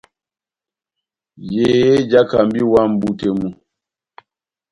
[1.51, 3.47] Yehé jáhákamba iwa mʼbú tɛ́h mú.